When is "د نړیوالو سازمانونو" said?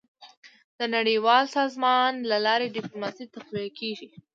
0.79-2.27